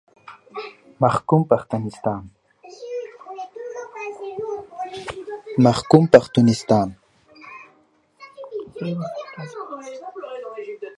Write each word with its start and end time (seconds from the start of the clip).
محکوم 1.03 1.41
پښتونستان 6.13 6.89